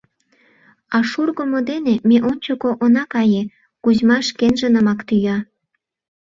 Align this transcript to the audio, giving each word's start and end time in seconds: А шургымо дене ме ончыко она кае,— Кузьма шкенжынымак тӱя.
А 0.95 0.97
шургымо 1.09 1.59
дене 1.69 1.93
ме 2.07 2.17
ончыко 2.29 2.69
она 2.85 3.03
кае,— 3.13 3.43
Кузьма 3.83 4.17
шкенжынымак 4.27 4.99
тӱя. 5.07 5.37